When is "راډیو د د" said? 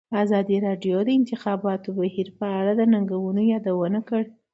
0.67-1.09